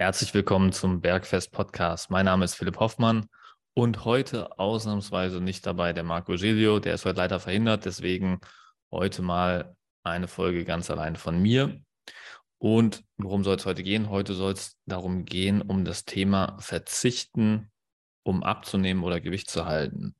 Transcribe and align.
Herzlich 0.00 0.32
willkommen 0.32 0.70
zum 0.70 1.00
Bergfest 1.00 1.50
Podcast. 1.50 2.08
Mein 2.08 2.26
Name 2.26 2.44
ist 2.44 2.54
Philipp 2.54 2.78
Hoffmann 2.78 3.26
und 3.74 4.04
heute 4.04 4.56
ausnahmsweise 4.56 5.40
nicht 5.40 5.66
dabei 5.66 5.92
der 5.92 6.04
Marco 6.04 6.34
Giglio, 6.34 6.78
der 6.78 6.94
ist 6.94 7.04
heute 7.04 7.16
leider 7.16 7.40
verhindert, 7.40 7.84
deswegen 7.84 8.38
heute 8.92 9.22
mal 9.22 9.74
eine 10.04 10.28
Folge 10.28 10.64
ganz 10.64 10.88
allein 10.88 11.16
von 11.16 11.42
mir. 11.42 11.80
Und 12.58 13.02
worum 13.16 13.42
soll 13.42 13.56
es 13.56 13.66
heute 13.66 13.82
gehen? 13.82 14.08
Heute 14.08 14.34
soll 14.34 14.52
es 14.52 14.76
darum 14.86 15.24
gehen, 15.24 15.62
um 15.62 15.84
das 15.84 16.04
Thema 16.04 16.56
Verzichten, 16.60 17.72
um 18.22 18.44
abzunehmen 18.44 19.02
oder 19.02 19.20
Gewicht 19.20 19.50
zu 19.50 19.66
halten. 19.66 20.14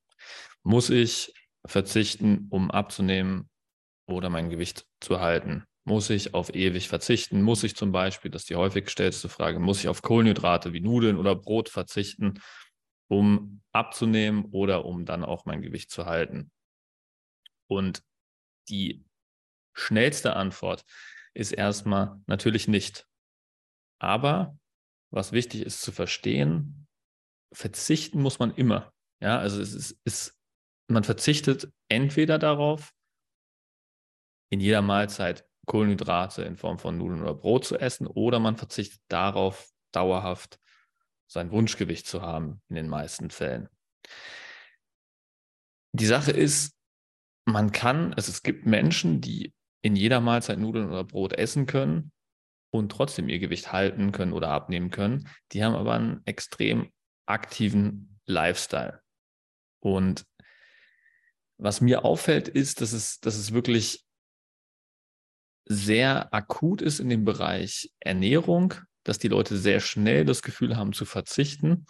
Muss 0.65 0.91
ich 0.91 1.33
verzichten, 1.65 2.49
um 2.51 2.73
abzunehmen 2.73 3.49
oder 4.09 4.29
mein 4.29 4.51
Gewicht 4.51 4.87
zu 4.99 5.21
halten? 5.21 5.67
Muss 5.89 6.11
ich 6.11 6.35
auf 6.35 6.55
ewig 6.55 6.87
verzichten? 6.87 7.41
Muss 7.41 7.65
ich 7.65 7.75
zum 7.75 7.93
Beispiel, 7.93 8.31
das 8.31 8.43
ist 8.43 8.51
die 8.51 8.57
häufig 8.57 8.85
gestellte 8.85 9.27
Frage, 9.31 9.59
muss 9.59 9.81
ich 9.81 9.89
auf 9.89 10.03
Kohlenhydrate 10.03 10.75
wie 10.75 10.81
Nudeln 10.81 11.17
oder 11.17 11.35
Brot 11.35 11.71
verzichten, 11.71 12.43
um 13.09 13.63
abzunehmen 13.73 14.45
oder 14.51 14.85
um 14.85 15.07
dann 15.07 15.25
auch 15.25 15.47
mein 15.47 15.63
Gewicht 15.63 15.91
zu 15.91 16.05
halten? 16.05 16.51
Und 17.69 18.03
die 18.69 19.03
schnellste 19.73 20.37
Antwort 20.37 20.85
ist 21.33 21.53
erstmal 21.53 22.21
natürlich 22.27 22.69
nicht. 22.69 23.07
Aber 23.99 24.59
was 25.11 25.33
wichtig 25.33 25.63
ist 25.63 25.81
zu 25.81 25.91
verstehen, 25.91 26.87
verzichten 27.51 28.21
muss 28.21 28.39
man 28.39 28.55
immer. 28.55 28.93
Ja, 29.23 29.39
also 29.39 29.59
es 29.63 29.73
ist, 29.73 29.99
ist 30.05 30.39
man 30.87 31.03
verzichtet 31.03 31.73
entweder 31.89 32.39
darauf, 32.39 32.93
in 34.51 34.61
jeder 34.61 34.83
Mahlzeit 34.83 35.48
Kohlenhydrate 35.69 36.43
in 36.43 36.57
Form 36.57 36.79
von 36.79 36.99
Nudeln 36.99 37.23
oder 37.23 37.35
Brot 37.35 37.65
zu 37.65 37.79
essen 37.79 38.09
oder 38.09 38.41
man 38.41 38.57
verzichtet 38.57 39.01
darauf, 39.07 39.71
dauerhaft 39.93 40.59
sein 41.29 41.53
Wunschgewicht 41.53 42.07
zu 42.07 42.23
haben, 42.23 42.61
in 42.69 42.75
den 42.75 42.89
meisten 42.89 43.31
Fällen. 43.31 43.69
Die 45.93 46.07
Sache 46.07 46.33
ist, 46.33 46.75
man 47.45 47.71
kann, 47.71 48.15
also 48.15 48.31
es 48.31 48.43
gibt 48.43 48.67
Menschen, 48.67 49.21
die 49.21 49.55
in 49.83 49.95
jeder 49.95 50.21
Mahlzeit 50.21 50.59
Nudeln 50.59 50.89
oder 50.89 51.05
Brot 51.05 51.35
essen 51.35 51.67
können 51.67 52.13
und 52.71 52.91
trotzdem 52.91 53.29
ihr 53.29 53.39
Gewicht 53.39 53.73
halten 53.73 54.11
können 54.11 54.33
oder 54.33 54.49
abnehmen 54.49 54.91
können. 54.91 55.29
Die 55.53 55.63
haben 55.63 55.75
aber 55.75 55.95
einen 55.95 56.23
extrem 56.25 56.91
aktiven 57.27 58.21
Lifestyle. 58.27 59.01
Und 59.81 60.25
was 61.59 61.81
mir 61.81 62.05
auffällt, 62.05 62.49
ist, 62.49 62.81
dass 62.81 62.93
es, 62.93 63.21
dass 63.21 63.37
es 63.37 63.53
wirklich 63.53 64.08
sehr 65.69 66.33
akut 66.33 66.83
ist 66.83 66.99
in 66.99 67.09
dem 67.09 67.25
Bereich 67.25 67.93
Ernährung, 68.01 68.75
dass 69.05 69.19
die 69.19 69.29
Leute 69.29 69.57
sehr 69.57 69.81
schnell 69.81 70.25
das 70.25 70.43
Gefühl 70.43 70.77
haben 70.77 70.93
zu 70.93 71.05
verzichten 71.05 71.87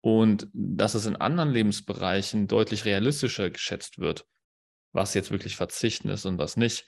und 0.00 0.48
dass 0.52 0.94
es 0.94 1.06
in 1.06 1.16
anderen 1.16 1.50
Lebensbereichen 1.50 2.48
deutlich 2.48 2.84
realistischer 2.84 3.50
geschätzt 3.50 3.98
wird, 3.98 4.26
was 4.92 5.14
jetzt 5.14 5.30
wirklich 5.30 5.56
verzichten 5.56 6.08
ist 6.08 6.26
und 6.26 6.38
was 6.38 6.56
nicht. 6.56 6.86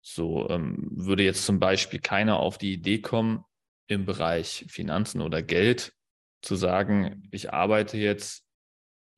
So 0.00 0.48
ähm, 0.50 0.88
würde 0.90 1.22
jetzt 1.22 1.46
zum 1.46 1.58
Beispiel 1.58 2.00
keiner 2.00 2.38
auf 2.38 2.58
die 2.58 2.74
Idee 2.74 3.00
kommen, 3.00 3.44
im 3.86 4.06
Bereich 4.06 4.64
Finanzen 4.68 5.20
oder 5.20 5.42
Geld 5.42 5.92
zu 6.40 6.56
sagen, 6.56 7.28
ich 7.30 7.52
arbeite 7.52 7.98
jetzt 7.98 8.46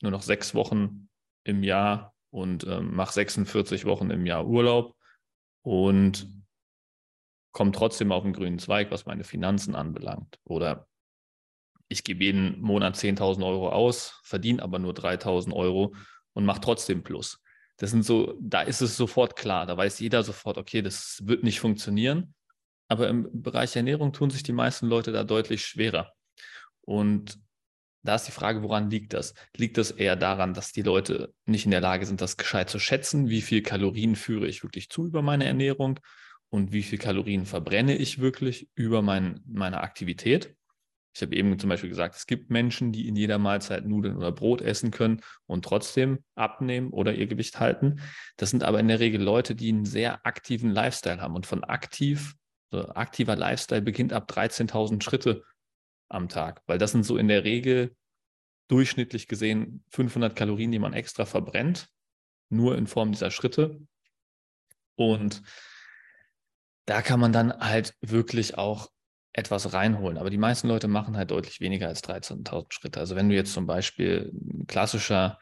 nur 0.03 0.11
noch 0.11 0.23
sechs 0.23 0.55
Wochen 0.55 1.09
im 1.45 1.63
Jahr 1.63 2.15
und 2.31 2.65
ähm, 2.67 2.95
mache 2.95 3.13
46 3.13 3.85
Wochen 3.85 4.11
im 4.11 4.27
Jahr 4.27 4.47
Urlaub 4.47 4.96
und 5.67 6.29
komme 7.51 7.73
trotzdem 7.73 8.13
auf 8.13 8.23
den 8.23 8.33
grünen 8.33 8.61
Zweig, 8.61 8.93
was 8.93 9.05
meine 9.05 9.25
Finanzen 9.25 9.75
anbelangt. 9.75 10.39
Oder 10.45 10.87
ich 11.89 12.05
gebe 12.05 12.23
jeden 12.23 12.61
Monat 12.61 12.95
10.000 12.95 13.45
Euro 13.45 13.71
aus, 13.71 14.21
verdiene 14.23 14.63
aber 14.63 14.79
nur 14.79 14.93
3.000 14.93 15.53
Euro 15.53 15.93
und 16.35 16.45
mache 16.45 16.61
trotzdem 16.61 17.03
Plus. 17.03 17.43
Das 17.79 17.91
sind 17.91 18.05
so, 18.05 18.39
da 18.41 18.63
ist 18.63 18.81
es 18.81 18.97
sofort 18.97 19.35
klar, 19.35 19.67
da 19.67 19.77
weiß 19.77 19.99
jeder 19.99 20.23
sofort, 20.23 20.57
okay, 20.57 20.83
das 20.83 21.21
wird 21.25 21.43
nicht 21.43 21.59
funktionieren. 21.59 22.33
Aber 22.87 23.09
im 23.09 23.29
Bereich 23.43 23.75
Ernährung 23.75 24.13
tun 24.13 24.31
sich 24.31 24.45
die 24.45 24.53
meisten 24.53 24.87
Leute 24.87 25.11
da 25.11 25.25
deutlich 25.25 25.67
schwerer. 25.67 26.13
Und 26.83 27.41
da 28.07 28.15
ist 28.15 28.27
die 28.27 28.33
Frage, 28.33 28.63
woran 28.63 28.91
liegt 28.91 29.13
das? 29.13 29.35
Liegt 29.57 29.79
das 29.79 29.91
eher 29.91 30.17
daran, 30.17 30.55
dass 30.55 30.73
die 30.73 30.83
Leute 30.83 31.33
nicht 31.45 31.65
in 31.65 31.71
der 31.71 31.81
Lage 31.81 32.07
sind, 32.07 32.21
das 32.21 32.37
gescheit 32.37 32.71
zu 32.71 32.79
schätzen? 32.79 33.29
Wie 33.29 33.43
viel 33.43 33.63
Kalorien 33.63 34.17
führe 34.17 34.47
ich 34.47 34.63
wirklich 34.63 34.89
zu 34.89 35.07
über 35.07 35.23
meine 35.23 35.45
Ernährung? 35.45 36.01
Und 36.49 36.73
wie 36.73 36.83
viel 36.83 36.99
Kalorien 36.99 37.45
verbrenne 37.45 37.97
ich 37.97 38.21
wirklich 38.21 38.69
über 38.75 39.03
mein, 39.03 39.41
meine 39.47 39.81
Aktivität? 39.81 40.55
Ich 41.15 41.23
habe 41.23 41.35
eben 41.35 41.59
zum 41.59 41.71
Beispiel 41.71 41.89
gesagt, 41.89 42.15
es 42.15 42.27
gibt 42.27 42.51
Menschen, 42.51 42.93
die 42.93 43.09
in 43.09 43.17
jeder 43.17 43.39
Mahlzeit 43.39 43.87
Nudeln 43.87 44.17
oder 44.17 44.33
Brot 44.33 44.61
essen 44.61 44.91
können 44.91 45.23
und 45.47 45.65
trotzdem 45.65 46.19
abnehmen 46.35 46.91
oder 46.91 47.15
ihr 47.15 47.27
Gewicht 47.27 47.59
halten. 47.59 48.01
Das 48.37 48.51
sind 48.51 48.63
aber 48.63 48.81
in 48.81 48.89
der 48.89 49.01
Regel 49.01 49.23
Leute, 49.23 49.55
die 49.55 49.71
einen 49.71 49.87
sehr 49.87 50.27
aktiven 50.27 50.71
Lifestyle 50.71 51.23
haben. 51.23 51.35
Und 51.35 51.47
von 51.47 51.65
aktiv, 51.65 52.35
so 52.71 52.87
aktiver 52.89 53.35
Lifestyle 53.35 53.81
beginnt 53.81 54.13
ab 54.13 54.31
13.000 54.31 55.03
Schritte 55.03 55.43
am 56.09 56.29
Tag, 56.29 56.63
weil 56.67 56.79
das 56.79 56.93
sind 56.93 57.05
so 57.05 57.17
in 57.17 57.29
der 57.29 57.45
Regel 57.45 57.97
durchschnittlich 58.69 59.29
gesehen 59.29 59.85
500 59.91 60.35
Kalorien, 60.35 60.73
die 60.73 60.79
man 60.79 60.93
extra 60.93 61.25
verbrennt, 61.25 61.89
nur 62.49 62.77
in 62.77 62.87
Form 62.87 63.13
dieser 63.13 63.31
Schritte. 63.31 63.81
Und 64.97 65.43
da 66.87 67.03
kann 67.03 67.21
man 67.21 67.33
dann 67.33 67.53
halt 67.53 67.95
wirklich 68.01 68.57
auch 68.57 68.91
etwas 69.33 69.73
reinholen. 69.73 70.19
Aber 70.19 70.31
die 70.31 70.39
meisten 70.39 70.69
Leute 70.69 70.89
machen 70.89 71.17
halt 71.17 71.31
deutlich 71.31 71.61
weniger 71.61 71.89
als 71.89 72.03
13.000 72.03 72.73
Schritte. 72.73 73.01
Also 73.01 73.17
wenn 73.17 73.29
du 73.29 73.35
jetzt 73.35 73.53
zum 73.53 73.67
Beispiel 73.67 74.33
ein 74.35 74.67
klassischer 74.67 75.39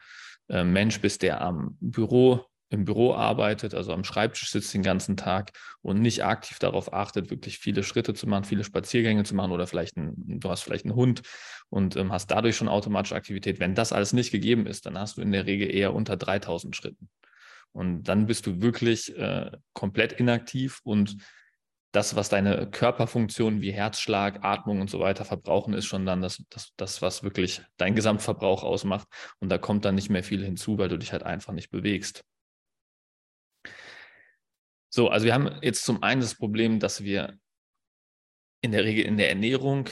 äh, 0.49 0.63
Mensch 0.63 0.99
bist, 0.99 1.21
der 1.21 1.41
am 1.41 1.77
Büro 1.79 2.45
im 2.69 2.85
Büro 2.85 3.13
arbeitet, 3.13 3.73
also 3.73 3.93
am 3.93 4.03
Schreibtisch 4.03 4.49
sitzt 4.49 4.73
den 4.73 4.81
ganzen 4.81 5.17
Tag 5.17 5.51
und 5.81 6.01
nicht 6.01 6.23
aktiv 6.23 6.57
darauf 6.59 6.93
achtet, 6.93 7.29
wirklich 7.29 7.59
viele 7.59 7.83
Schritte 7.83 8.13
zu 8.13 8.27
machen, 8.27 8.43
viele 8.43 8.63
Spaziergänge 8.63 9.23
zu 9.23 9.35
machen 9.35 9.51
oder 9.51 9.67
vielleicht 9.67 9.97
ein, 9.97 10.13
du 10.17 10.49
hast 10.49 10.61
vielleicht 10.61 10.85
einen 10.85 10.95
Hund 10.95 11.21
und 11.69 11.95
ähm, 11.95 12.11
hast 12.11 12.31
dadurch 12.31 12.55
schon 12.55 12.67
automatische 12.67 13.15
Aktivität. 13.15 13.59
Wenn 13.59 13.75
das 13.75 13.93
alles 13.93 14.13
nicht 14.13 14.31
gegeben 14.31 14.65
ist, 14.65 14.85
dann 14.85 14.97
hast 14.97 15.17
du 15.17 15.21
in 15.21 15.31
der 15.31 15.45
Regel 15.45 15.73
eher 15.73 15.93
unter 15.93 16.17
3000 16.17 16.75
Schritten. 16.75 17.09
Und 17.71 18.03
dann 18.03 18.25
bist 18.25 18.47
du 18.47 18.61
wirklich 18.61 19.15
äh, 19.17 19.51
komplett 19.73 20.13
inaktiv 20.13 20.79
und 20.83 21.17
das, 21.95 22.15
was 22.15 22.27
deine 22.27 22.69
Körperfunktionen 22.69 23.61
wie 23.61 23.71
Herzschlag, 23.71 24.43
Atmung 24.43 24.81
und 24.81 24.89
so 24.89 24.99
weiter 24.99 25.23
verbrauchen, 25.23 25.73
ist 25.73 25.85
schon 25.85 26.05
dann 26.05 26.21
das, 26.21 26.43
das, 26.49 26.73
das, 26.75 27.01
was 27.01 27.23
wirklich 27.23 27.61
dein 27.77 27.95
Gesamtverbrauch 27.95 28.63
ausmacht. 28.63 29.07
Und 29.39 29.47
da 29.47 29.57
kommt 29.57 29.85
dann 29.85 29.95
nicht 29.95 30.09
mehr 30.09 30.23
viel 30.23 30.43
hinzu, 30.43 30.77
weil 30.77 30.89
du 30.89 30.97
dich 30.97 31.13
halt 31.13 31.23
einfach 31.23 31.53
nicht 31.53 31.69
bewegst. 31.69 32.25
So, 34.95 35.09
also 35.09 35.25
wir 35.25 35.33
haben 35.33 35.59
jetzt 35.61 35.83
zum 35.83 36.01
einen 36.03 36.21
das 36.21 36.35
Problem, 36.35 36.79
dass 36.79 37.03
wir 37.03 37.37
in 38.61 38.71
der 38.71 38.85
Regel 38.85 39.03
in 39.03 39.17
der 39.17 39.27
Ernährung 39.27 39.89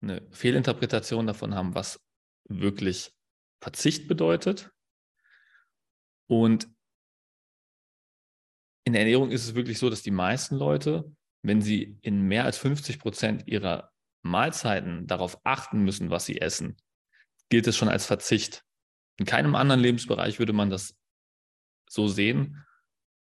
eine 0.00 0.28
Fehlinterpretation 0.30 1.26
davon 1.26 1.56
haben, 1.56 1.74
was 1.74 2.00
wirklich 2.44 3.12
Verzicht 3.60 4.06
bedeutet. 4.06 4.70
Und 6.28 6.68
in 8.84 8.92
der 8.92 9.02
Ernährung 9.02 9.32
ist 9.32 9.44
es 9.44 9.56
wirklich 9.56 9.80
so, 9.80 9.90
dass 9.90 10.04
die 10.04 10.12
meisten 10.12 10.54
Leute, 10.54 11.12
wenn 11.42 11.60
sie 11.60 11.98
in 12.02 12.22
mehr 12.22 12.44
als 12.44 12.58
50 12.58 13.00
Prozent 13.00 13.48
ihrer 13.48 13.92
Mahlzeiten 14.22 15.08
darauf 15.08 15.40
achten 15.42 15.82
müssen, 15.82 16.10
was 16.10 16.26
sie 16.26 16.40
essen, 16.40 16.76
gilt 17.48 17.66
es 17.66 17.76
schon 17.76 17.88
als 17.88 18.06
Verzicht. 18.06 18.64
In 19.16 19.26
keinem 19.26 19.56
anderen 19.56 19.80
Lebensbereich 19.80 20.38
würde 20.38 20.52
man 20.52 20.70
das 20.70 20.96
so 21.90 22.06
sehen, 22.06 22.64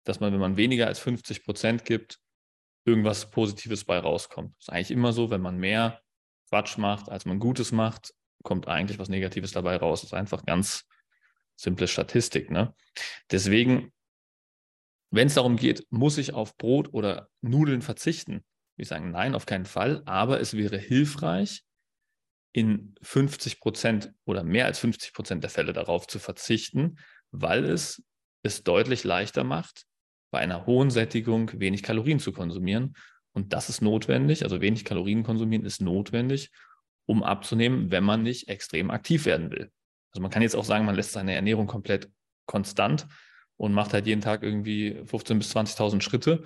dass 0.04 0.20
man, 0.20 0.32
wenn 0.32 0.40
man 0.40 0.56
weniger 0.56 0.86
als 0.86 0.98
50 0.98 1.44
Prozent 1.44 1.84
gibt, 1.84 2.18
irgendwas 2.84 3.30
Positives 3.30 3.84
bei 3.84 3.98
rauskommt. 3.98 4.54
Das 4.56 4.68
ist 4.68 4.70
eigentlich 4.70 4.90
immer 4.90 5.12
so, 5.12 5.30
wenn 5.30 5.42
man 5.42 5.58
mehr 5.58 6.00
Quatsch 6.48 6.78
macht, 6.78 7.08
als 7.08 7.26
man 7.26 7.38
Gutes 7.38 7.72
macht, 7.72 8.14
kommt 8.42 8.68
eigentlich 8.68 8.98
was 8.98 9.08
Negatives 9.08 9.52
dabei 9.52 9.76
raus. 9.76 10.00
Das 10.00 10.10
ist 10.10 10.14
einfach 10.14 10.44
ganz 10.44 10.86
simple 11.56 11.86
Statistik. 11.86 12.50
Ne? 12.50 12.74
Deswegen, 13.30 13.92
wenn 15.10 15.26
es 15.26 15.34
darum 15.34 15.56
geht, 15.56 15.86
muss 15.90 16.16
ich 16.18 16.32
auf 16.32 16.56
Brot 16.56 16.92
oder 16.92 17.28
Nudeln 17.42 17.82
verzichten? 17.82 18.44
Wir 18.76 18.86
sagen 18.86 19.10
nein, 19.10 19.34
auf 19.34 19.44
keinen 19.44 19.66
Fall, 19.66 20.02
aber 20.06 20.40
es 20.40 20.56
wäre 20.56 20.78
hilfreich, 20.78 21.64
in 22.52 22.94
50 23.02 23.60
Prozent 23.60 24.12
oder 24.24 24.42
mehr 24.42 24.66
als 24.66 24.80
50 24.80 25.12
Prozent 25.12 25.44
der 25.44 25.50
Fälle 25.50 25.72
darauf 25.72 26.06
zu 26.06 26.18
verzichten, 26.18 26.98
weil 27.30 27.64
es 27.64 28.02
es 28.42 28.64
deutlich 28.64 29.04
leichter 29.04 29.44
macht, 29.44 29.84
bei 30.30 30.38
einer 30.38 30.66
hohen 30.66 30.90
Sättigung 30.90 31.50
wenig 31.54 31.82
Kalorien 31.82 32.20
zu 32.20 32.32
konsumieren. 32.32 32.94
Und 33.32 33.52
das 33.52 33.68
ist 33.68 33.80
notwendig, 33.80 34.42
also 34.42 34.60
wenig 34.60 34.84
Kalorien 34.84 35.22
konsumieren 35.22 35.64
ist 35.64 35.80
notwendig, 35.80 36.50
um 37.06 37.22
abzunehmen, 37.22 37.90
wenn 37.90 38.04
man 38.04 38.22
nicht 38.22 38.48
extrem 38.48 38.90
aktiv 38.90 39.24
werden 39.24 39.50
will. 39.50 39.70
Also 40.12 40.22
man 40.22 40.30
kann 40.30 40.42
jetzt 40.42 40.56
auch 40.56 40.64
sagen, 40.64 40.84
man 40.84 40.96
lässt 40.96 41.12
seine 41.12 41.34
Ernährung 41.34 41.66
komplett 41.66 42.10
konstant 42.46 43.06
und 43.56 43.72
macht 43.72 43.92
halt 43.92 44.06
jeden 44.06 44.20
Tag 44.20 44.42
irgendwie 44.42 44.96
15.000 45.04 45.38
bis 45.38 45.56
20.000 45.56 46.00
Schritte. 46.00 46.44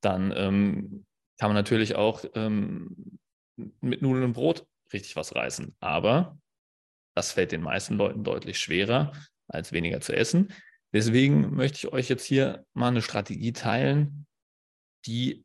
Dann 0.00 0.32
ähm, 0.36 1.06
kann 1.38 1.50
man 1.50 1.54
natürlich 1.54 1.94
auch 1.94 2.24
ähm, 2.34 3.18
mit 3.80 4.02
Nudeln 4.02 4.24
und 4.24 4.32
Brot 4.32 4.66
richtig 4.92 5.16
was 5.16 5.34
reißen. 5.34 5.76
Aber 5.80 6.38
das 7.14 7.32
fällt 7.32 7.52
den 7.52 7.62
meisten 7.62 7.96
Leuten 7.96 8.24
deutlich 8.24 8.58
schwerer, 8.58 9.12
als 9.48 9.72
weniger 9.72 10.00
zu 10.00 10.14
essen. 10.14 10.52
Deswegen 10.96 11.54
möchte 11.54 11.76
ich 11.76 11.92
euch 11.92 12.08
jetzt 12.08 12.24
hier 12.24 12.64
mal 12.72 12.88
eine 12.88 13.02
Strategie 13.02 13.52
teilen, 13.52 14.26
die 15.04 15.44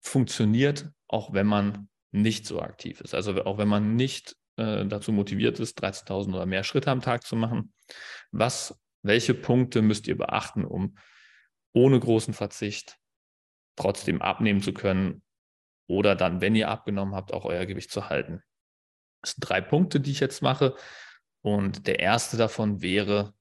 funktioniert, 0.00 0.90
auch 1.06 1.34
wenn 1.34 1.46
man 1.46 1.90
nicht 2.12 2.46
so 2.46 2.62
aktiv 2.62 3.02
ist. 3.02 3.14
Also 3.14 3.44
auch 3.44 3.58
wenn 3.58 3.68
man 3.68 3.94
nicht 3.94 4.36
äh, 4.56 4.86
dazu 4.86 5.12
motiviert 5.12 5.60
ist, 5.60 5.78
13.000 5.84 6.28
oder 6.34 6.46
mehr 6.46 6.64
Schritte 6.64 6.90
am 6.90 7.02
Tag 7.02 7.26
zu 7.26 7.36
machen. 7.36 7.74
Was, 8.30 8.80
welche 9.02 9.34
Punkte 9.34 9.82
müsst 9.82 10.08
ihr 10.08 10.16
beachten, 10.16 10.64
um 10.64 10.96
ohne 11.74 12.00
großen 12.00 12.32
Verzicht 12.32 12.96
trotzdem 13.76 14.22
abnehmen 14.22 14.62
zu 14.62 14.72
können 14.72 15.22
oder 15.88 16.16
dann, 16.16 16.40
wenn 16.40 16.56
ihr 16.56 16.70
abgenommen 16.70 17.14
habt, 17.14 17.34
auch 17.34 17.44
euer 17.44 17.66
Gewicht 17.66 17.90
zu 17.90 18.08
halten? 18.08 18.42
Das 19.20 19.32
sind 19.32 19.46
drei 19.46 19.60
Punkte, 19.60 20.00
die 20.00 20.12
ich 20.12 20.20
jetzt 20.20 20.40
mache. 20.40 20.74
Und 21.42 21.86
der 21.86 22.00
erste 22.00 22.38
davon 22.38 22.80
wäre 22.80 23.34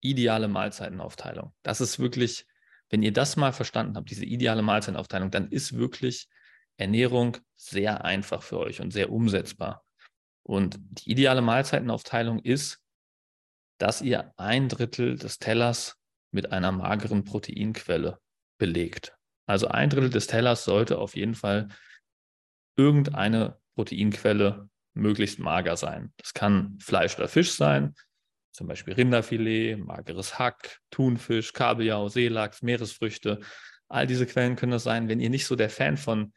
ideale 0.00 0.48
Mahlzeitenaufteilung. 0.48 1.52
Das 1.62 1.80
ist 1.80 1.98
wirklich, 1.98 2.46
wenn 2.90 3.02
ihr 3.02 3.12
das 3.12 3.36
mal 3.36 3.52
verstanden 3.52 3.96
habt, 3.96 4.10
diese 4.10 4.24
ideale 4.24 4.62
Mahlzeitenaufteilung, 4.62 5.30
dann 5.30 5.48
ist 5.48 5.76
wirklich 5.76 6.28
Ernährung 6.76 7.38
sehr 7.54 8.04
einfach 8.04 8.42
für 8.42 8.58
euch 8.58 8.80
und 8.80 8.92
sehr 8.92 9.10
umsetzbar. 9.10 9.84
Und 10.42 10.78
die 10.78 11.10
ideale 11.10 11.42
Mahlzeitenaufteilung 11.42 12.40
ist, 12.40 12.80
dass 13.78 14.02
ihr 14.02 14.32
ein 14.36 14.68
Drittel 14.68 15.16
des 15.18 15.38
Tellers 15.38 15.96
mit 16.30 16.52
einer 16.52 16.72
mageren 16.72 17.24
Proteinquelle 17.24 18.18
belegt. 18.58 19.16
Also 19.46 19.68
ein 19.68 19.90
Drittel 19.90 20.10
des 20.10 20.26
Tellers 20.26 20.64
sollte 20.64 20.98
auf 20.98 21.16
jeden 21.16 21.34
Fall 21.34 21.68
irgendeine 22.76 23.58
Proteinquelle 23.74 24.68
möglichst 24.94 25.38
mager 25.38 25.76
sein. 25.76 26.12
Das 26.16 26.34
kann 26.34 26.78
Fleisch 26.80 27.16
oder 27.16 27.28
Fisch 27.28 27.52
sein, 27.52 27.94
zum 28.56 28.66
Beispiel 28.66 28.94
Rinderfilet, 28.94 29.76
mageres 29.76 30.38
Hack, 30.38 30.80
Thunfisch, 30.90 31.52
Kabeljau, 31.52 32.08
Seelachs, 32.08 32.62
Meeresfrüchte. 32.62 33.40
All 33.88 34.06
diese 34.06 34.26
Quellen 34.26 34.56
können 34.56 34.72
das 34.72 34.82
sein. 34.82 35.08
Wenn 35.08 35.20
ihr 35.20 35.28
nicht 35.28 35.46
so 35.46 35.56
der 35.56 35.68
Fan 35.68 35.98
von 35.98 36.32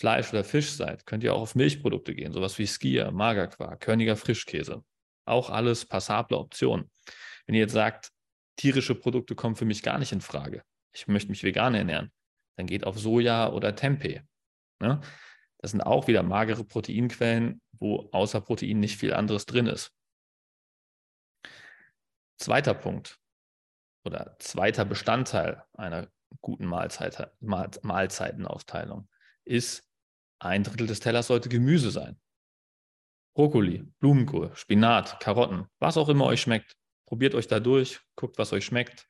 Fleisch 0.00 0.30
oder 0.30 0.42
Fisch 0.42 0.72
seid, 0.72 1.06
könnt 1.06 1.22
ihr 1.22 1.32
auch 1.32 1.40
auf 1.40 1.54
Milchprodukte 1.54 2.14
gehen, 2.14 2.32
sowas 2.32 2.58
wie 2.58 2.66
Skier, 2.66 3.12
Magerquark, 3.12 3.80
Körniger 3.80 4.16
Frischkäse. 4.16 4.84
Auch 5.24 5.48
alles 5.48 5.86
passable 5.86 6.36
Optionen. 6.36 6.90
Wenn 7.46 7.54
ihr 7.54 7.62
jetzt 7.62 7.72
sagt, 7.72 8.10
tierische 8.56 8.96
Produkte 8.96 9.36
kommen 9.36 9.54
für 9.54 9.64
mich 9.64 9.82
gar 9.82 9.98
nicht 9.98 10.12
in 10.12 10.20
Frage, 10.20 10.62
ich 10.92 11.06
möchte 11.06 11.30
mich 11.30 11.44
vegan 11.44 11.74
ernähren, 11.74 12.12
dann 12.56 12.66
geht 12.66 12.84
auf 12.84 12.98
Soja 12.98 13.52
oder 13.52 13.76
Tempeh. 13.76 14.22
Ne? 14.80 15.00
Das 15.58 15.70
sind 15.70 15.80
auch 15.80 16.08
wieder 16.08 16.22
magere 16.24 16.64
Proteinquellen, 16.64 17.62
wo 17.72 18.08
außer 18.10 18.40
Protein 18.40 18.80
nicht 18.80 18.98
viel 18.98 19.14
anderes 19.14 19.46
drin 19.46 19.68
ist. 19.68 19.92
Zweiter 22.38 22.74
Punkt 22.74 23.18
oder 24.04 24.36
zweiter 24.38 24.84
Bestandteil 24.84 25.64
einer 25.74 26.08
guten 26.40 26.66
Mahlzeit, 26.66 27.32
Mahlzeitenaufteilung 27.40 29.08
ist, 29.44 29.88
ein 30.38 30.64
Drittel 30.64 30.86
des 30.86 31.00
Tellers 31.00 31.28
sollte 31.28 31.48
Gemüse 31.48 31.90
sein. 31.90 32.20
Brokkoli, 33.34 33.84
Blumenkohl, 33.98 34.54
Spinat, 34.54 35.20
Karotten, 35.20 35.66
was 35.78 35.96
auch 35.96 36.08
immer 36.08 36.24
euch 36.26 36.40
schmeckt. 36.40 36.76
Probiert 37.06 37.34
euch 37.34 37.46
da 37.46 37.60
durch, 37.60 38.00
guckt, 38.16 38.38
was 38.38 38.52
euch 38.52 38.64
schmeckt. 38.64 39.06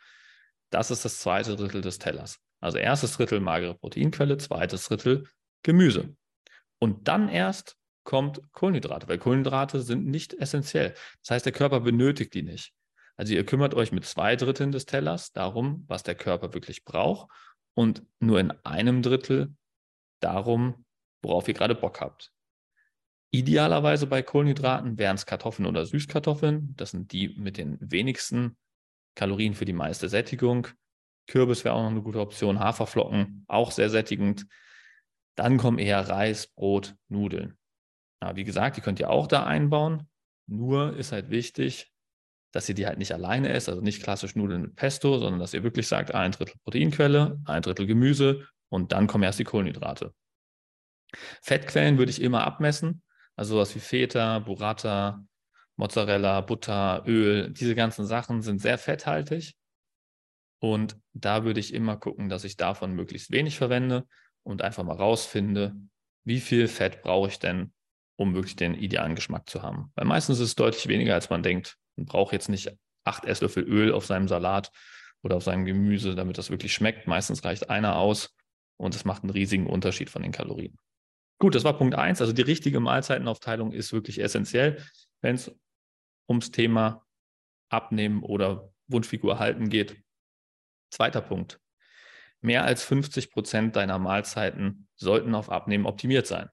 Das 0.71 0.91
ist 0.91 1.05
das 1.05 1.21
zweite 1.21 1.57
Drittel 1.57 1.81
des 1.81 1.99
Tellers. 1.99 2.41
Also 2.61 2.79
erstes 2.79 3.17
Drittel 3.17 3.41
magere 3.41 3.75
Proteinquelle, 3.75 4.37
zweites 4.39 4.89
Drittel 4.89 5.29
Gemüse. 5.63 6.17
Und 6.79 7.09
dann 7.09 7.29
erst 7.29 7.77
kommt 8.05 8.41
Kohlenhydrate, 8.53 9.09
weil 9.09 9.19
Kohlenhydrate 9.19 9.81
sind 9.81 10.07
nicht 10.07 10.35
essentiell. 10.35 10.95
Das 11.23 11.31
heißt, 11.31 11.47
der 11.47 11.53
Körper 11.53 11.81
benötigt 11.81 12.35
die 12.35 12.43
nicht. 12.43 12.73
Also 13.17 13.35
ihr 13.35 13.47
kümmert 13.47 13.75
euch 13.75 13.93
mit 13.93 14.05
zwei 14.05 14.37
Dritteln 14.37 14.73
des 14.73 14.87
Tellers 14.87 15.33
darum, 15.33 15.85
was 15.89 16.03
der 16.03 16.15
Körper 16.15 16.53
wirklich 16.55 16.85
braucht 16.85 17.31
und 17.75 18.03
nur 18.21 18.41
in 18.41 18.51
einem 18.65 19.03
Drittel 19.03 19.55
darum, 20.21 20.85
worauf 21.23 21.49
ihr 21.49 21.55
gerade 21.55 21.75
Bock 21.75 22.01
habt. 22.01 22.33
Idealerweise 23.31 24.07
bei 24.07 24.23
Kohlenhydraten 24.23 24.99
wären 24.99 25.17
es 25.17 25.27
Kartoffeln 25.27 25.67
oder 25.67 25.85
Süßkartoffeln. 25.85 26.75
Das 26.77 26.93
sind 26.93 27.13
die 27.13 27.29
mit 27.37 27.59
den 27.59 27.79
wenigsten 27.81 28.57
Kalorien 29.15 29.55
für 29.55 29.65
die 29.65 29.73
meiste 29.73 30.09
Sättigung. 30.09 30.69
Kürbis 31.27 31.65
wäre 31.65 31.75
auch 31.75 31.83
noch 31.83 31.91
eine 31.91 32.03
gute 32.03 32.21
Option. 32.21 32.61
Haferflocken, 32.61 33.45
auch 33.49 33.73
sehr 33.73 33.91
sättigend. 33.91 34.47
Dann 35.35 35.59
kommen 35.59 35.79
eher 35.79 36.09
Reis, 36.09 36.47
Brot, 36.47 36.95
Nudeln. 37.09 37.59
Aber 38.21 38.37
wie 38.37 38.45
gesagt, 38.45 38.77
die 38.77 38.81
könnt 38.81 39.01
ihr 39.01 39.11
auch 39.11 39.27
da 39.27 39.45
einbauen. 39.45 40.09
Nur 40.47 40.97
ist 40.97 41.13
halt 41.13 41.31
wichtig, 41.31 41.93
dass 42.57 42.71
ihr 42.71 42.75
die 42.75 42.87
halt 42.87 42.97
nicht 42.97 43.13
alleine 43.13 43.51
esst, 43.51 43.69
also 43.69 43.83
nicht 43.83 44.03
klassisch 44.03 44.35
Nudeln 44.35 44.63
mit 44.63 44.77
Pesto, 44.77 45.19
sondern 45.19 45.39
dass 45.39 45.53
ihr 45.53 45.63
wirklich 45.63 45.87
sagt, 45.87 46.15
ein 46.15 46.33
Drittel 46.33 46.57
Proteinquelle, 46.65 47.39
ein 47.45 47.61
Drittel 47.61 47.87
Gemüse 47.87 48.49
und 48.71 48.93
dann 48.93 49.07
kommen 49.07 49.25
erst 49.25 49.39
die 49.39 49.45
Kohlenhydrate. 49.45 50.15
Fettquellen 51.43 51.99
würde 51.99 52.11
ich 52.11 52.23
immer 52.23 52.47
abmessen, 52.47 53.03
also 53.37 53.57
sowas 53.57 53.75
wie 53.75 53.81
Feta, 53.81 54.39
Burrata, 54.39 55.23
Mozzarella, 55.77 56.41
Butter, 56.41 57.05
Öl, 57.07 57.51
diese 57.53 57.75
ganzen 57.75 58.07
Sachen 58.07 58.41
sind 58.41 58.63
sehr 58.63 58.79
fetthaltig. 58.79 59.55
Und 60.59 60.97
da 61.13 61.45
würde 61.45 61.61
ich 61.61 61.75
immer 61.75 61.99
gucken, 61.99 62.31
dass 62.31 62.45
ich 62.45 62.57
davon 62.57 62.95
möglichst 62.95 63.31
wenig 63.33 63.59
verwende 63.59 64.07
und 64.45 64.63
einfach 64.63 64.83
mal 64.83 64.97
rausfinde, 64.97 65.77
wie 66.25 66.41
viel 66.41 66.69
Fett 66.69 67.03
brauche 67.03 67.29
ich 67.29 67.39
denn, 67.39 67.75
um 68.17 68.35
wirklich 68.35 68.57
den 68.57 68.73
idealen 68.73 69.15
Geschmack 69.15 69.47
zu 69.51 69.61
haben. 69.61 69.93
Weil 69.95 70.07
meistens 70.07 70.39
ist 70.39 70.49
es 70.49 70.55
deutlich 70.55 70.89
weniger, 70.89 71.13
als 71.13 71.29
man 71.29 71.43
denkt. 71.43 71.77
Man 71.97 72.07
braucht 72.07 72.33
jetzt 72.33 72.49
nicht 72.49 72.73
acht 73.05 73.25
Esslöffel 73.25 73.65
Öl 73.65 73.93
auf 73.93 74.07
seinem 74.07 74.29
Salat 74.29 74.71
oder 75.23 75.37
auf 75.37 75.45
seinem 75.45 75.65
Gemüse, 75.65 76.15
damit 76.15 76.39
das 76.39 76.51
wirklich 76.51 76.73
schmeckt. 76.73 77.07
Meistens 77.07 77.45
reicht 77.45 77.71
einer 77.71 77.97
aus 77.97 78.35
und 78.77 78.95
es 78.95 79.05
macht 79.05 79.23
einen 79.23 79.31
riesigen 79.31 79.67
Unterschied 79.67 80.11
von 80.11 80.23
den 80.23 80.33
Kalorien. 80.33 80.79
Gut, 81.39 81.55
das 81.55 81.65
war 81.65 81.77
Punkt 81.77 81.95
eins. 81.95 82.21
Also 82.21 82.33
die 82.33 82.43
richtige 82.43 82.81
Mahlzeitenaufteilung 82.81 83.73
ist 83.73 83.93
wirklich 83.93 84.21
essentiell, 84.21 84.83
wenn 85.21 85.35
es 85.35 85.55
ums 86.29 86.51
Thema 86.51 87.05
Abnehmen 87.69 88.23
oder 88.23 88.73
Wunschfigur 88.89 89.39
halten 89.39 89.69
geht. 89.69 89.97
Zweiter 90.91 91.21
Punkt. 91.21 91.61
Mehr 92.41 92.65
als 92.65 92.85
50 92.85 93.31
Prozent 93.31 93.77
deiner 93.77 93.99
Mahlzeiten 93.99 94.89
sollten 94.95 95.35
auf 95.35 95.51
Abnehmen 95.51 95.87
optimiert 95.87 96.27
sein. 96.27 96.49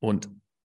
Und 0.00 0.28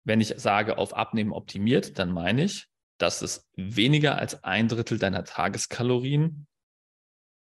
wenn 0.05 0.21
ich 0.21 0.35
sage 0.37 0.79
auf 0.79 0.95
Abnehmen 0.95 1.33
optimiert, 1.33 1.99
dann 1.99 2.13
meine 2.13 2.45
ich, 2.45 2.69
dass 2.99 3.23
es 3.23 3.49
weniger 3.57 4.19
als 4.19 4.43
ein 4.45 4.69
Drittel 4.69 4.99
deiner 4.99 5.25
Tageskalorien 5.25 6.47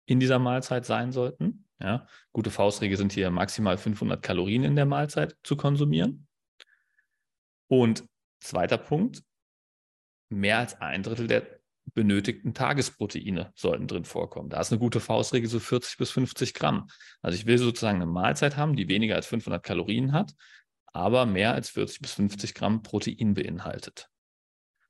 in 0.05 0.19
dieser 0.19 0.39
Mahlzeit 0.39 0.85
sein 0.85 1.11
sollten. 1.11 1.65
Ja, 1.79 2.07
gute 2.31 2.49
Faustregel 2.49 2.97
sind 2.97 3.13
hier 3.13 3.29
maximal 3.29 3.77
500 3.77 4.21
Kalorien 4.23 4.63
in 4.63 4.75
der 4.75 4.85
Mahlzeit 4.85 5.35
zu 5.43 5.55
konsumieren. 5.55 6.27
Und 7.67 8.03
zweiter 8.39 8.77
Punkt, 8.77 9.23
mehr 10.29 10.57
als 10.57 10.81
ein 10.81 11.03
Drittel 11.03 11.27
der 11.27 11.57
benötigten 11.93 12.53
Tagesproteine 12.53 13.51
sollten 13.55 13.87
drin 13.87 14.05
vorkommen. 14.05 14.49
Da 14.49 14.59
ist 14.59 14.71
eine 14.71 14.79
gute 14.79 14.99
Faustregel 14.99 15.49
so 15.49 15.59
40 15.59 15.97
bis 15.97 16.11
50 16.11 16.53
Gramm. 16.53 16.87
Also 17.21 17.37
ich 17.37 17.45
will 17.45 17.57
sozusagen 17.57 18.01
eine 18.01 18.11
Mahlzeit 18.11 18.57
haben, 18.57 18.75
die 18.75 18.87
weniger 18.87 19.15
als 19.15 19.27
500 19.27 19.63
Kalorien 19.63 20.11
hat, 20.11 20.33
aber 20.87 21.25
mehr 21.25 21.53
als 21.53 21.69
40 21.69 22.01
bis 22.01 22.13
50 22.13 22.53
Gramm 22.55 22.81
Protein 22.81 23.33
beinhaltet. 23.33 24.09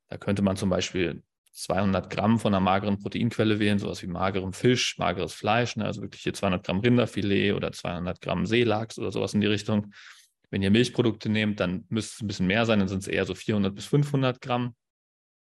Da 0.10 0.18
könnte 0.18 0.42
man 0.42 0.56
zum 0.56 0.70
Beispiel 0.70 1.24
200 1.58 2.12
Gramm 2.12 2.40
von 2.40 2.54
einer 2.54 2.62
mageren 2.62 3.00
Proteinquelle 3.00 3.58
wählen, 3.58 3.80
sowas 3.80 4.04
wie 4.04 4.08
magerem 4.08 4.54
Fisch, 4.54 4.98
mageres 5.00 5.34
Fleisch, 5.34 5.76
ne? 5.76 5.86
also 5.86 6.04
wirklich 6.04 6.22
hier 6.22 6.34
200 6.34 6.64
Gramm 6.64 6.80
Rinderfilet 6.82 7.54
oder 7.54 7.72
200 7.72 8.22
Gramm 8.22 8.46
Seelachs 8.46 9.00
oder 9.00 9.12
sowas 9.12 9.34
in 9.34 9.42
die 9.42 9.48
Richtung. 9.48 9.92
Wenn 10.52 10.62
ihr 10.62 10.70
Milchprodukte 10.70 11.30
nehmt, 11.30 11.60
dann 11.60 11.86
müsste 11.90 12.14
es 12.16 12.22
ein 12.22 12.28
bisschen 12.28 12.48
mehr 12.48 12.68
sein, 12.68 12.78
dann 12.78 12.88
sind 12.88 13.00
es 13.00 13.08
eher 13.08 13.26
so 13.26 13.34
400 13.34 13.74
bis 13.74 13.88
500 13.88 14.40
Gramm, 14.40 14.76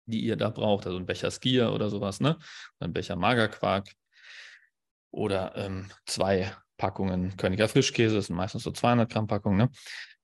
die 0.07 0.21
ihr 0.21 0.37
da 0.37 0.49
braucht, 0.49 0.87
also 0.87 0.99
ein 0.99 1.05
Becher 1.05 1.31
Skier 1.31 1.71
oder 1.73 1.91
sowas, 1.91 2.21
ne? 2.21 2.39
ein 2.79 2.95
Becher 2.95 3.17
Magerquark 3.17 3.93
oder 5.11 5.55
ähm, 5.57 5.91
zwei 6.07 6.51
Packungen 6.79 7.37
Königer 7.37 7.69
Frischkäse, 7.69 8.15
das 8.15 8.29
sind 8.29 8.37
meistens 8.37 8.63
so 8.63 8.71
200 8.71 9.13
Gramm 9.13 9.27
Packungen, 9.27 9.59
ne? 9.59 9.71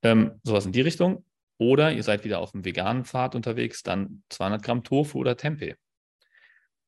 ähm, 0.03 0.41
sowas 0.43 0.65
in 0.65 0.73
die 0.73 0.81
Richtung. 0.81 1.23
Oder 1.59 1.93
ihr 1.93 2.03
seid 2.03 2.25
wieder 2.25 2.41
auf 2.41 2.53
dem 2.53 2.65
veganen 2.65 3.05
Pfad 3.05 3.35
unterwegs, 3.35 3.83
dann 3.83 4.23
200 4.29 4.63
Gramm 4.63 4.85
Tofu 4.85 5.19
oder 5.19 5.37
Tempeh. 5.37 5.75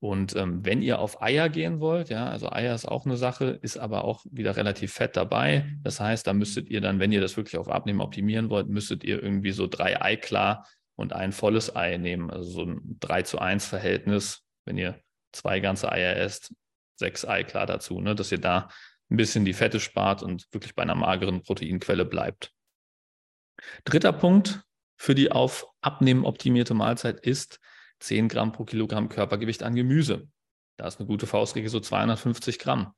Und 0.00 0.36
ähm, 0.36 0.64
wenn 0.64 0.80
ihr 0.80 1.00
auf 1.00 1.20
Eier 1.22 1.48
gehen 1.48 1.80
wollt, 1.80 2.08
ja, 2.08 2.28
also 2.28 2.52
Eier 2.52 2.74
ist 2.74 2.86
auch 2.86 3.04
eine 3.04 3.16
Sache, 3.16 3.58
ist 3.62 3.78
aber 3.78 4.04
auch 4.04 4.24
wieder 4.30 4.56
relativ 4.56 4.92
fett 4.92 5.16
dabei. 5.16 5.68
Das 5.82 5.98
heißt, 5.98 6.26
da 6.26 6.32
müsstet 6.34 6.68
ihr 6.68 6.80
dann, 6.80 7.00
wenn 7.00 7.10
ihr 7.10 7.20
das 7.20 7.36
wirklich 7.36 7.56
auf 7.56 7.68
Abnehmen 7.68 8.00
optimieren 8.00 8.48
wollt, 8.48 8.68
müsstet 8.68 9.02
ihr 9.02 9.20
irgendwie 9.20 9.50
so 9.50 9.66
drei 9.66 10.00
Ei 10.00 10.16
klar 10.16 10.68
und 10.94 11.12
ein 11.12 11.32
volles 11.32 11.74
Ei 11.74 11.96
nehmen. 11.96 12.30
Also 12.30 12.50
so 12.50 12.62
ein 12.62 12.80
3 13.00 13.22
zu 13.22 13.38
1 13.40 13.66
Verhältnis, 13.66 14.44
wenn 14.64 14.78
ihr 14.78 15.00
zwei 15.32 15.58
ganze 15.58 15.90
Eier 15.90 16.16
esst, 16.16 16.54
sechs 16.94 17.24
Ei 17.24 17.42
klar 17.42 17.66
dazu, 17.66 18.00
ne, 18.00 18.14
dass 18.14 18.30
ihr 18.30 18.40
da 18.40 18.68
ein 19.10 19.16
bisschen 19.16 19.44
die 19.44 19.52
Fette 19.52 19.80
spart 19.80 20.22
und 20.22 20.46
wirklich 20.52 20.74
bei 20.74 20.82
einer 20.82 20.94
mageren 20.94 21.42
Proteinquelle 21.42 22.04
bleibt. 22.04 22.52
Dritter 23.84 24.12
Punkt 24.12 24.62
für 24.96 25.14
die 25.14 25.30
auf 25.30 25.66
Abnehmen 25.80 26.24
optimierte 26.24 26.74
Mahlzeit 26.74 27.20
ist 27.20 27.60
10 28.00 28.28
Gramm 28.28 28.52
pro 28.52 28.64
Kilogramm 28.64 29.08
Körpergewicht 29.08 29.62
an 29.62 29.74
Gemüse. 29.74 30.28
Da 30.76 30.86
ist 30.86 30.98
eine 30.98 31.06
gute 31.06 31.26
Faustregel 31.26 31.70
so 31.70 31.80
250 31.80 32.58
Gramm. 32.58 32.92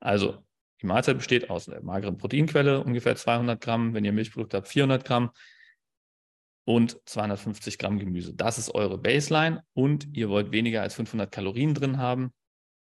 Also 0.00 0.44
die 0.80 0.86
Mahlzeit 0.86 1.16
besteht 1.16 1.48
aus 1.48 1.68
einer 1.68 1.82
mageren 1.82 2.16
Proteinquelle, 2.16 2.82
ungefähr 2.82 3.14
200 3.14 3.60
Gramm. 3.60 3.94
Wenn 3.94 4.04
ihr 4.04 4.12
Milchprodukte 4.12 4.56
habt, 4.56 4.68
400 4.68 5.04
Gramm 5.04 5.30
und 6.64 7.00
250 7.06 7.78
Gramm 7.78 7.98
Gemüse. 7.98 8.34
Das 8.34 8.58
ist 8.58 8.74
eure 8.74 8.98
Baseline 8.98 9.64
und 9.74 10.08
ihr 10.12 10.28
wollt 10.28 10.52
weniger 10.52 10.82
als 10.82 10.94
500 10.94 11.30
Kalorien 11.30 11.74
drin 11.74 11.98
haben. 11.98 12.32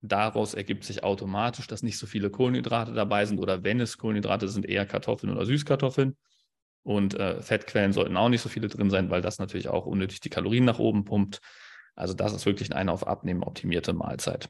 Daraus 0.01 0.53
ergibt 0.53 0.84
sich 0.84 1.03
automatisch, 1.03 1.67
dass 1.67 1.82
nicht 1.82 1.98
so 1.98 2.08
viele 2.08 2.29
Kohlenhydrate 2.29 2.94
dabei 2.94 3.25
sind 3.25 3.39
oder 3.39 3.63
wenn 3.63 3.79
es 3.79 3.98
Kohlenhydrate 3.98 4.48
sind, 4.48 4.65
eher 4.65 4.86
Kartoffeln 4.86 5.34
oder 5.34 5.46
Süßkartoffeln. 5.46 6.15
Und 6.88 7.15
äh, 7.15 7.41
Fettquellen 7.41 7.91
sollten 7.91 8.15
auch 8.15 8.29
nicht 8.29 8.39
so 8.39 8.48
viele 8.48 8.70
drin 8.70 8.89
sein, 8.89 9.10
weil 9.10 9.20
das 9.22 9.39
natürlich 9.39 9.67
auch 9.67 9.86
unnötig 9.86 10.22
die 10.22 10.29
Kalorien 10.29 10.63
nach 10.63 10.79
oben 10.79 11.03
pumpt. 11.03 11.41
Also 11.96 12.13
das 12.13 12.32
ist 12.32 12.46
wirklich 12.46 12.74
eine 12.74 12.94
auf 12.94 13.06
Abnehmen 13.06 13.44
optimierte 13.44 13.91
Mahlzeit. 13.91 14.50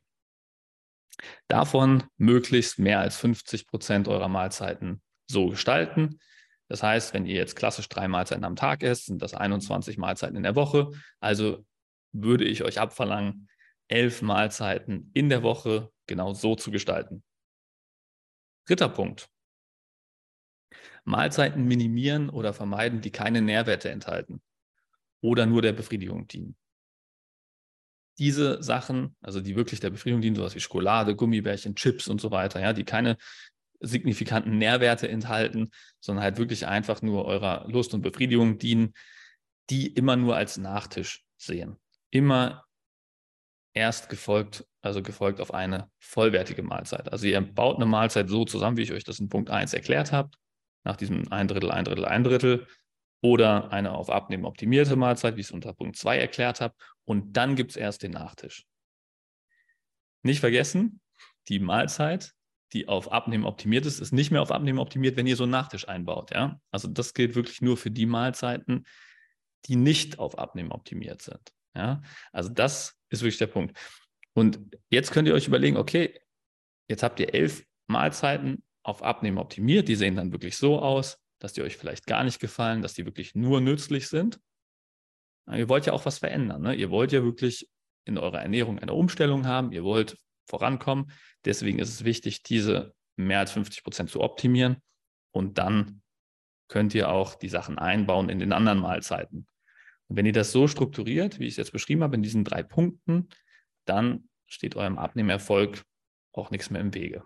Davon 1.47 2.03
möglichst 2.17 2.77
mehr 2.77 2.99
als 2.99 3.17
50 3.17 3.65
Prozent 3.65 4.07
eurer 4.07 4.27
Mahlzeiten 4.27 5.01
so 5.25 5.47
gestalten. 5.47 6.19
Das 6.67 6.83
heißt, 6.83 7.15
wenn 7.15 7.25
ihr 7.25 7.37
jetzt 7.37 7.55
klassisch 7.55 7.89
drei 7.89 8.07
Mahlzeiten 8.07 8.43
am 8.43 8.55
Tag 8.55 8.83
esst, 8.83 9.07
sind 9.07 9.23
das 9.23 9.33
21 9.33 9.97
Mahlzeiten 9.97 10.37
in 10.37 10.43
der 10.43 10.55
Woche. 10.55 10.91
Also 11.19 11.65
würde 12.11 12.45
ich 12.45 12.63
euch 12.63 12.79
abverlangen, 12.79 13.49
elf 13.87 14.21
Mahlzeiten 14.21 15.09
in 15.15 15.29
der 15.29 15.41
Woche 15.41 15.89
genau 16.05 16.35
so 16.35 16.53
zu 16.55 16.69
gestalten. 16.69 17.23
Dritter 18.67 18.89
Punkt. 18.89 19.27
Mahlzeiten 21.07 21.63
minimieren 21.65 22.29
oder 22.29 22.53
vermeiden, 22.53 22.99
die 22.99 23.11
keine 23.11 23.41
Nährwerte 23.41 23.89
enthalten 23.89 24.41
oder 25.21 25.45
nur 25.45 25.61
der 25.61 25.71
Befriedigung 25.71 26.27
dienen. 26.27 26.57
Diese 28.19 28.61
Sachen, 28.61 29.15
also 29.21 29.39
die 29.39 29.55
wirklich 29.55 29.79
der 29.79 29.89
Befriedigung 29.89 30.21
dienen, 30.21 30.35
sowas 30.35 30.55
wie 30.55 30.59
Schokolade, 30.59 31.15
Gummibärchen, 31.15 31.75
Chips 31.75 32.09
und 32.09 32.19
so 32.19 32.31
weiter, 32.31 32.59
ja, 32.59 32.73
die 32.73 32.83
keine 32.83 33.15
signifikanten 33.79 34.57
Nährwerte 34.57 35.07
enthalten, 35.07 35.71
sondern 36.01 36.23
halt 36.23 36.37
wirklich 36.37 36.67
einfach 36.67 37.01
nur 37.01 37.25
eurer 37.25 37.65
Lust 37.69 37.93
und 37.93 38.01
Befriedigung 38.01 38.57
dienen, 38.57 38.93
die 39.69 39.87
immer 39.87 40.15
nur 40.15 40.35
als 40.35 40.57
Nachtisch 40.57 41.23
sehen. 41.37 41.77
Immer 42.09 42.65
erst 43.73 44.09
gefolgt, 44.09 44.65
also 44.81 45.01
gefolgt 45.01 45.39
auf 45.39 45.53
eine 45.53 45.89
vollwertige 45.99 46.63
Mahlzeit. 46.63 47.11
Also 47.13 47.27
ihr 47.27 47.39
baut 47.39 47.77
eine 47.77 47.85
Mahlzeit 47.85 48.27
so 48.27 48.43
zusammen, 48.43 48.75
wie 48.75 48.81
ich 48.81 48.91
euch 48.91 49.03
das 49.03 49.19
in 49.19 49.29
Punkt 49.29 49.51
1 49.51 49.73
erklärt 49.73 50.11
habe, 50.11 50.31
nach 50.87 50.97
diesem 50.97 51.31
ein 51.31 51.47
Drittel, 51.47 51.71
ein 51.71 51.85
Drittel, 51.85 52.05
ein 52.05 52.23
Drittel 52.23 52.67
oder 53.21 53.71
eine 53.71 53.91
auf 53.91 54.09
Abnehmen 54.09 54.45
optimierte 54.45 54.95
Mahlzeit, 54.95 55.35
wie 55.35 55.41
ich 55.41 55.47
es 55.47 55.51
unter 55.51 55.73
Punkt 55.73 55.97
2 55.97 56.17
erklärt 56.17 56.61
habe. 56.61 56.73
Und 57.05 57.33
dann 57.37 57.55
gibt 57.55 57.71
es 57.71 57.77
erst 57.77 58.03
den 58.03 58.11
Nachtisch. 58.11 58.65
Nicht 60.23 60.39
vergessen, 60.39 61.01
die 61.47 61.59
Mahlzeit 61.59 62.33
die 62.73 62.87
auf 62.87 63.11
Abnehmen 63.11 63.45
optimiert 63.45 63.85
ist, 63.85 63.99
ist 63.99 64.11
nicht 64.11 64.31
mehr 64.31 64.41
auf 64.41 64.51
Abnehmen 64.51 64.79
optimiert, 64.79 65.15
wenn 65.15 65.27
ihr 65.27 65.35
so 65.35 65.43
einen 65.43 65.51
Nachtisch 65.51 65.87
einbaut. 65.87 66.31
Ja? 66.31 66.59
Also 66.71 66.87
das 66.87 67.13
gilt 67.13 67.35
wirklich 67.35 67.61
nur 67.61 67.77
für 67.77 67.91
die 67.91 68.05
Mahlzeiten, 68.05 68.85
die 69.65 69.75
nicht 69.75 70.19
auf 70.19 70.37
Abnehmen 70.37 70.71
optimiert 70.71 71.21
sind. 71.21 71.53
Ja? 71.75 72.01
Also 72.31 72.49
das 72.49 72.99
ist 73.09 73.21
wirklich 73.21 73.37
der 73.37 73.47
Punkt. 73.47 73.77
Und 74.33 74.59
jetzt 74.89 75.11
könnt 75.11 75.27
ihr 75.27 75.33
euch 75.33 75.47
überlegen, 75.47 75.77
okay, 75.77 76.19
jetzt 76.89 77.03
habt 77.03 77.19
ihr 77.19 77.33
elf 77.33 77.65
Mahlzeiten 77.87 78.63
auf 78.87 79.03
Abnehmen 79.03 79.37
optimiert. 79.37 79.89
Die 79.89 79.95
sehen 79.95 80.15
dann 80.15 80.31
wirklich 80.31 80.55
so 80.55 80.79
aus, 80.79 81.19
dass 81.39 81.53
die 81.53 81.61
euch 81.61 81.75
vielleicht 81.75 82.07
gar 82.07 82.23
nicht 82.23 82.39
gefallen, 82.39 82.81
dass 82.81 82.93
die 82.93 83.05
wirklich 83.05 83.35
nur 83.35 83.59
nützlich 83.59 84.07
sind. 84.07 84.39
Ihr 85.51 85.67
wollt 85.69 85.85
ja 85.85 85.93
auch 85.93 86.05
was 86.05 86.19
verändern. 86.19 86.61
Ne? 86.61 86.75
Ihr 86.75 86.89
wollt 86.89 87.11
ja 87.11 87.23
wirklich 87.23 87.69
in 88.05 88.17
eurer 88.17 88.41
Ernährung 88.41 88.79
eine 88.79 88.93
Umstellung 88.93 89.45
haben. 89.45 89.73
Ihr 89.73 89.83
wollt 89.83 90.17
vorankommen. 90.49 91.11
Deswegen 91.43 91.79
ist 91.79 91.89
es 91.89 92.05
wichtig, 92.05 92.43
diese 92.43 92.93
mehr 93.17 93.39
als 93.39 93.51
50 93.51 93.83
Prozent 93.83 94.09
zu 94.09 94.21
optimieren. 94.21 94.77
Und 95.31 95.57
dann 95.57 96.01
könnt 96.69 96.95
ihr 96.95 97.09
auch 97.09 97.35
die 97.35 97.49
Sachen 97.49 97.77
einbauen 97.77 98.29
in 98.29 98.39
den 98.39 98.53
anderen 98.53 98.79
Mahlzeiten. 98.79 99.47
Und 100.07 100.15
wenn 100.15 100.25
ihr 100.25 100.33
das 100.33 100.53
so 100.53 100.67
strukturiert, 100.67 101.39
wie 101.39 101.45
ich 101.45 101.51
es 101.51 101.57
jetzt 101.57 101.73
beschrieben 101.73 102.03
habe, 102.03 102.15
in 102.15 102.23
diesen 102.23 102.45
drei 102.45 102.63
Punkten, 102.63 103.27
dann 103.85 104.29
steht 104.45 104.77
eurem 104.77 104.97
Abnehmerfolg 104.97 105.83
auch 106.31 106.51
nichts 106.51 106.69
mehr 106.69 106.81
im 106.81 106.93
Wege. 106.93 107.23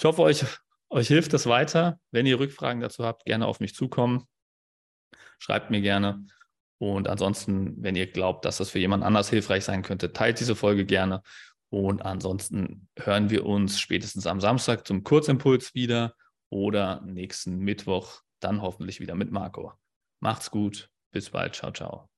Ich 0.00 0.04
hoffe, 0.06 0.22
euch, 0.22 0.46
euch 0.88 1.08
hilft 1.08 1.34
das 1.34 1.44
weiter. 1.44 2.00
Wenn 2.10 2.24
ihr 2.24 2.40
Rückfragen 2.40 2.80
dazu 2.80 3.04
habt, 3.04 3.26
gerne 3.26 3.46
auf 3.46 3.60
mich 3.60 3.74
zukommen. 3.74 4.24
Schreibt 5.38 5.70
mir 5.70 5.82
gerne. 5.82 6.24
Und 6.78 7.06
ansonsten, 7.06 7.74
wenn 7.82 7.96
ihr 7.96 8.06
glaubt, 8.06 8.46
dass 8.46 8.56
das 8.56 8.70
für 8.70 8.78
jemand 8.78 9.04
anders 9.04 9.28
hilfreich 9.28 9.62
sein 9.62 9.82
könnte, 9.82 10.14
teilt 10.14 10.40
diese 10.40 10.56
Folge 10.56 10.86
gerne 10.86 11.20
und 11.68 12.00
ansonsten 12.00 12.88
hören 12.98 13.28
wir 13.28 13.44
uns 13.44 13.78
spätestens 13.78 14.26
am 14.26 14.40
Samstag 14.40 14.86
zum 14.86 15.04
Kurzimpuls 15.04 15.74
wieder 15.74 16.14
oder 16.48 17.02
nächsten 17.02 17.58
Mittwoch 17.58 18.22
dann 18.40 18.62
hoffentlich 18.62 19.00
wieder 19.00 19.14
mit 19.14 19.30
Marco. 19.30 19.74
Macht's 20.20 20.50
gut. 20.50 20.88
Bis 21.12 21.28
bald. 21.28 21.56
Ciao, 21.56 21.72
ciao. 21.72 22.09